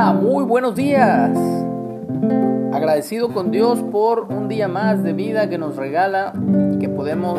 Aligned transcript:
Muy 0.00 0.44
buenos 0.44 0.74
días. 0.74 1.30
Agradecido 2.72 3.34
con 3.34 3.50
Dios 3.50 3.82
por 3.92 4.22
un 4.32 4.48
día 4.48 4.66
más 4.66 5.02
de 5.02 5.12
vida 5.12 5.50
que 5.50 5.58
nos 5.58 5.76
regala 5.76 6.32
que 6.80 6.88
podemos 6.88 7.38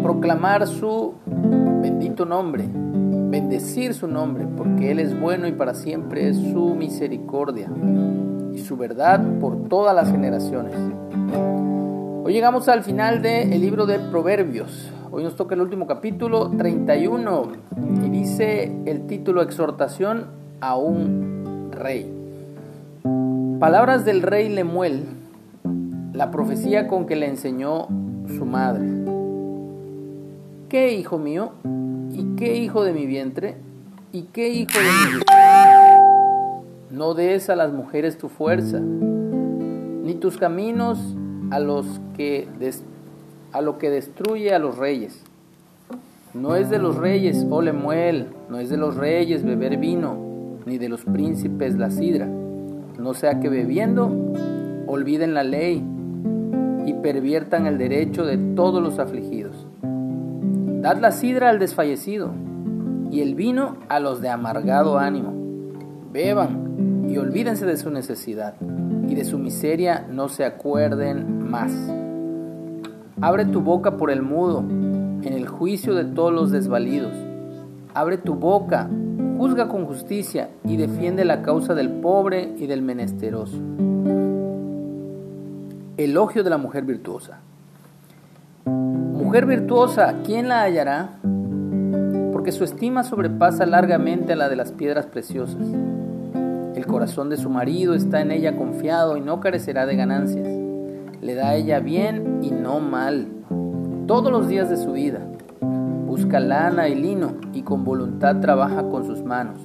proclamar 0.00 0.68
su 0.68 1.14
bendito 1.26 2.24
nombre, 2.24 2.64
bendecir 2.72 3.94
su 3.94 4.06
nombre, 4.06 4.46
porque 4.56 4.92
Él 4.92 5.00
es 5.00 5.18
bueno 5.18 5.48
y 5.48 5.52
para 5.52 5.74
siempre 5.74 6.28
es 6.28 6.36
su 6.36 6.76
misericordia 6.76 7.68
y 8.54 8.58
su 8.58 8.76
verdad 8.76 9.20
por 9.40 9.68
todas 9.68 9.92
las 9.92 10.08
generaciones. 10.08 10.74
Hoy 12.24 12.32
llegamos 12.32 12.68
al 12.68 12.84
final 12.84 13.22
del 13.22 13.60
libro 13.60 13.86
de 13.86 13.98
Proverbios. 13.98 14.88
Hoy 15.14 15.24
nos 15.24 15.36
toca 15.36 15.54
el 15.54 15.60
último 15.60 15.86
capítulo 15.86 16.48
31 16.56 17.52
y 18.02 18.08
dice 18.08 18.72
el 18.86 19.06
título 19.06 19.42
Exhortación 19.42 20.24
a 20.62 20.76
un 20.76 21.68
rey. 21.70 22.10
Palabras 23.60 24.06
del 24.06 24.22
rey 24.22 24.48
Lemuel, 24.48 25.04
la 26.14 26.30
profecía 26.30 26.88
con 26.88 27.04
que 27.04 27.16
le 27.16 27.26
enseñó 27.26 27.88
su 28.26 28.46
madre. 28.46 28.86
¿Qué 30.70 30.94
hijo 30.94 31.18
mío? 31.18 31.52
¿Y 32.10 32.34
qué 32.36 32.56
hijo 32.56 32.82
de 32.82 32.94
mi 32.94 33.04
vientre? 33.04 33.56
¿Y 34.12 34.22
qué 34.32 34.48
hijo 34.48 34.78
de 34.78 35.18
mi 35.18 36.96
No 36.96 37.12
des 37.12 37.50
a 37.50 37.56
las 37.56 37.70
mujeres 37.70 38.16
tu 38.16 38.30
fuerza, 38.30 38.80
ni 38.80 40.14
tus 40.14 40.38
caminos 40.38 40.98
a 41.50 41.58
los 41.58 42.00
que 42.16 42.48
a 43.52 43.60
lo 43.60 43.78
que 43.78 43.90
destruye 43.90 44.54
a 44.54 44.58
los 44.58 44.78
reyes. 44.78 45.22
No 46.34 46.56
es 46.56 46.70
de 46.70 46.78
los 46.78 46.96
reyes, 46.96 47.46
oh 47.50 47.60
Lemuel, 47.60 48.28
no 48.48 48.58
es 48.58 48.70
de 48.70 48.78
los 48.78 48.96
reyes 48.96 49.44
beber 49.44 49.76
vino, 49.76 50.16
ni 50.64 50.78
de 50.78 50.88
los 50.88 51.04
príncipes 51.04 51.76
la 51.76 51.90
sidra. 51.90 52.26
No 52.26 53.14
sea 53.14 53.40
que 53.40 53.48
bebiendo 53.48 54.10
olviden 54.86 55.34
la 55.34 55.42
ley 55.42 55.84
y 56.86 56.94
perviertan 56.94 57.66
el 57.66 57.78
derecho 57.78 58.24
de 58.24 58.38
todos 58.54 58.82
los 58.82 58.98
afligidos. 58.98 59.66
Dad 59.82 60.98
la 60.98 61.12
sidra 61.12 61.50
al 61.50 61.58
desfallecido 61.58 62.32
y 63.10 63.20
el 63.20 63.34
vino 63.34 63.76
a 63.88 64.00
los 64.00 64.20
de 64.20 64.30
amargado 64.30 64.98
ánimo. 64.98 65.32
Beban 66.12 67.06
y 67.08 67.18
olvídense 67.18 67.66
de 67.66 67.76
su 67.76 67.90
necesidad 67.90 68.54
y 69.08 69.14
de 69.14 69.24
su 69.24 69.38
miseria 69.38 70.06
no 70.10 70.28
se 70.28 70.44
acuerden 70.44 71.50
más. 71.50 71.72
Abre 73.22 73.44
tu 73.44 73.60
boca 73.60 73.96
por 73.96 74.10
el 74.10 74.20
mudo, 74.20 74.64
en 74.68 75.32
el 75.32 75.46
juicio 75.46 75.94
de 75.94 76.04
todos 76.04 76.32
los 76.32 76.50
desvalidos. 76.50 77.12
Abre 77.94 78.18
tu 78.18 78.34
boca, 78.34 78.90
juzga 79.38 79.68
con 79.68 79.86
justicia 79.86 80.50
y 80.64 80.76
defiende 80.76 81.24
la 81.24 81.40
causa 81.42 81.74
del 81.74 81.88
pobre 81.88 82.52
y 82.58 82.66
del 82.66 82.82
menesteroso. 82.82 83.56
Elogio 85.96 86.42
de 86.42 86.50
la 86.50 86.58
mujer 86.58 86.84
virtuosa. 86.84 87.38
Mujer 88.64 89.46
virtuosa, 89.46 90.16
¿quién 90.24 90.48
la 90.48 90.62
hallará? 90.62 91.20
Porque 92.32 92.50
su 92.50 92.64
estima 92.64 93.04
sobrepasa 93.04 93.66
largamente 93.66 94.32
a 94.32 94.36
la 94.36 94.48
de 94.48 94.56
las 94.56 94.72
piedras 94.72 95.06
preciosas. 95.06 95.62
El 96.74 96.86
corazón 96.88 97.30
de 97.30 97.36
su 97.36 97.50
marido 97.50 97.94
está 97.94 98.20
en 98.20 98.32
ella 98.32 98.56
confiado 98.56 99.16
y 99.16 99.20
no 99.20 99.38
carecerá 99.38 99.86
de 99.86 99.94
ganancias 99.94 100.62
le 101.22 101.36
da 101.36 101.50
a 101.50 101.54
ella 101.54 101.78
bien 101.78 102.40
y 102.42 102.50
no 102.50 102.80
mal, 102.80 103.28
todos 104.08 104.32
los 104.32 104.48
días 104.48 104.68
de 104.68 104.76
su 104.76 104.92
vida. 104.92 105.20
Busca 106.04 106.40
lana 106.40 106.88
y 106.88 106.96
lino 106.96 107.34
y 107.54 107.62
con 107.62 107.84
voluntad 107.84 108.40
trabaja 108.40 108.82
con 108.90 109.06
sus 109.06 109.22
manos. 109.22 109.60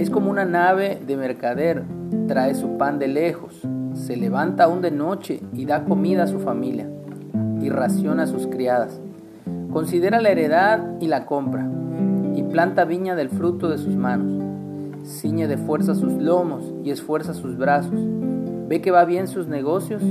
Es 0.00 0.10
como 0.10 0.30
una 0.30 0.44
nave 0.44 1.00
de 1.06 1.16
mercader, 1.16 1.84
trae 2.26 2.56
su 2.56 2.76
pan 2.76 2.98
de 2.98 3.06
lejos, 3.06 3.62
se 3.94 4.16
levanta 4.16 4.64
aún 4.64 4.82
de 4.82 4.90
noche 4.90 5.40
y 5.52 5.64
da 5.64 5.84
comida 5.84 6.24
a 6.24 6.26
su 6.26 6.40
familia 6.40 6.88
y 7.60 7.68
raciona 7.68 8.24
a 8.24 8.26
sus 8.26 8.48
criadas. 8.48 9.00
Considera 9.72 10.20
la 10.20 10.30
heredad 10.30 11.00
y 11.00 11.06
la 11.06 11.24
compra, 11.24 11.68
y 12.34 12.42
planta 12.42 12.84
viña 12.84 13.14
del 13.14 13.30
fruto 13.30 13.68
de 13.68 13.78
sus 13.78 13.94
manos. 13.94 14.42
Ciñe 15.06 15.46
de 15.46 15.56
fuerza 15.56 15.94
sus 15.94 16.14
lomos 16.14 16.74
y 16.82 16.90
esfuerza 16.90 17.32
sus 17.32 17.56
brazos. 17.56 18.00
Ve 18.68 18.80
que 18.80 18.90
va 18.90 19.04
bien 19.04 19.28
sus 19.28 19.46
negocios 19.46 20.02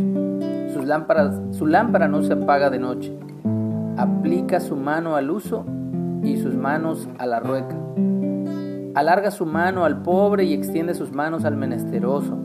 su 0.73 1.67
lámpara 1.67 2.07
no 2.07 2.23
se 2.23 2.33
apaga 2.33 2.69
de 2.69 2.79
noche. 2.79 3.15
Aplica 3.97 4.59
su 4.59 4.75
mano 4.75 5.15
al 5.15 5.29
uso 5.29 5.65
y 6.23 6.37
sus 6.37 6.55
manos 6.55 7.07
a 7.19 7.25
la 7.25 7.39
rueca. 7.39 7.77
Alarga 8.95 9.31
su 9.31 9.45
mano 9.45 9.85
al 9.85 10.01
pobre 10.01 10.45
y 10.45 10.53
extiende 10.53 10.93
sus 10.93 11.11
manos 11.11 11.45
al 11.45 11.55
menesteroso. 11.55 12.37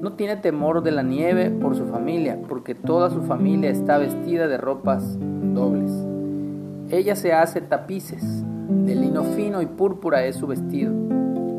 No 0.00 0.12
tiene 0.12 0.36
temor 0.36 0.82
de 0.82 0.92
la 0.92 1.02
nieve 1.02 1.50
por 1.50 1.74
su 1.74 1.86
familia, 1.86 2.38
porque 2.48 2.74
toda 2.74 3.10
su 3.10 3.22
familia 3.22 3.70
está 3.70 3.98
vestida 3.98 4.46
de 4.46 4.56
ropas 4.56 5.18
dobles. 5.18 5.92
Ella 6.90 7.16
se 7.16 7.32
hace 7.32 7.60
tapices, 7.60 8.44
de 8.68 8.94
lino 8.94 9.24
fino 9.24 9.62
y 9.62 9.66
púrpura 9.66 10.24
es 10.24 10.36
su 10.36 10.46
vestido. 10.46 10.92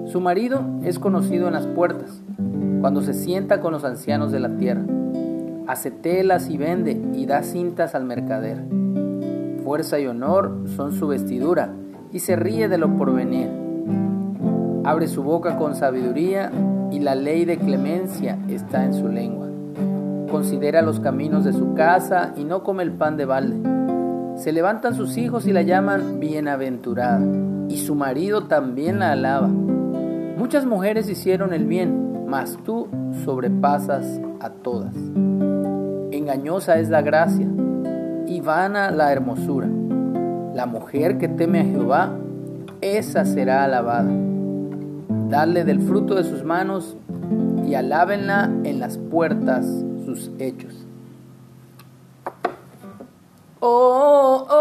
Su 0.06 0.22
marido 0.22 0.62
es 0.84 0.98
conocido 0.98 1.48
en 1.48 1.54
las 1.54 1.68
puertas, 1.68 2.22
cuando 2.82 3.02
se 3.02 3.14
sienta 3.14 3.62
con 3.62 3.72
los 3.72 3.86
ancianos 3.86 4.32
de 4.32 4.40
la 4.40 4.58
tierra 4.58 4.84
hace 5.68 5.92
telas 5.92 6.50
y 6.50 6.58
vende 6.58 7.00
y 7.14 7.26
da 7.26 7.44
cintas 7.44 7.96
al 7.96 8.04
mercader. 8.04 8.62
Fuerza 9.64 10.00
y 10.00 10.08
honor 10.08 10.64
son 10.76 10.92
su 10.92 11.08
vestidura 11.08 11.74
y 12.12 12.20
se 12.20 12.36
ríe 12.36 12.68
de 12.68 12.78
lo 12.78 12.98
porvenir. 12.98 13.50
Abre 14.84 15.08
su 15.08 15.24
boca 15.24 15.58
con 15.58 15.76
sabiduría 15.76 16.52
y 16.92 17.00
la 17.00 17.16
ley 17.16 17.46
de 17.46 17.58
clemencia 17.58 18.38
está 18.50 18.84
en 18.84 18.94
su 18.94 19.08
lengua. 19.08 19.48
Considera 20.30 20.82
los 20.82 21.00
caminos 21.00 21.46
de 21.46 21.54
su 21.54 21.74
casa 21.74 22.34
y 22.36 22.44
no 22.44 22.64
come 22.64 22.84
el 22.84 22.92
pan 22.92 23.16
de 23.16 23.26
balde. 23.26 23.58
Se 24.38 24.52
levantan 24.52 24.96
sus 24.96 25.18
hijos 25.18 25.46
y 25.46 25.54
la 25.54 25.62
llaman 25.62 26.20
bienaventurada, 26.20 27.22
y 27.70 27.78
su 27.78 27.96
marido 27.96 28.46
también 28.46 29.00
la 29.00 29.12
alaba. 29.12 29.48
Muchas 29.48 30.66
mujeres 30.66 31.10
hicieron 31.10 31.54
el 31.54 31.66
bien, 31.66 32.11
mas 32.32 32.58
tú 32.64 32.88
sobrepasas 33.26 34.22
a 34.40 34.50
todas 34.50 34.96
engañosa 36.22 36.80
es 36.80 36.90
la 36.90 37.02
gracia 37.02 37.48
y 38.26 38.40
vana 38.40 38.90
la 38.92 39.12
hermosura. 39.12 39.68
La 40.54 40.66
mujer 40.66 41.18
que 41.18 41.28
teme 41.28 41.60
a 41.60 41.66
Jehová, 41.66 42.16
esa 42.80 43.26
será 43.26 43.66
alabada. 43.66 44.12
Dadle 45.30 45.66
del 45.66 45.82
fruto 45.82 46.16
de 46.16 46.24
sus 46.24 46.44
manos 46.44 46.96
y 47.68 47.76
alábenla 47.76 48.50
en 48.64 48.80
las 48.80 48.98
puertas 48.98 49.66
sus 50.06 50.32
hechos. 50.40 50.86
Oh, 53.60 54.48
oh. 54.50 54.61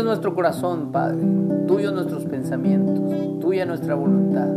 nuestro 0.00 0.34
corazón, 0.34 0.92
Padre, 0.92 1.20
tuyo 1.66 1.90
nuestros 1.90 2.24
pensamientos, 2.24 3.40
tuya 3.40 3.66
nuestra 3.66 3.94
voluntad, 3.94 4.56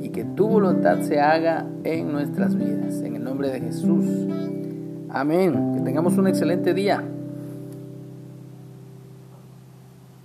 y 0.00 0.08
que 0.08 0.24
tu 0.24 0.48
voluntad 0.48 1.00
se 1.02 1.20
haga 1.20 1.66
en 1.84 2.10
nuestras 2.10 2.56
vidas. 2.56 3.02
En 3.02 3.14
el 3.14 3.22
nombre 3.22 3.50
de 3.50 3.60
Jesús. 3.60 4.04
Amén. 5.10 5.74
Que 5.74 5.80
tengamos 5.82 6.16
un 6.18 6.26
excelente 6.26 6.74
día. 6.74 7.04